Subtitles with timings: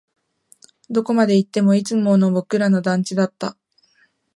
[0.89, 3.55] どこまで行っても、いつもの僕らの団地だった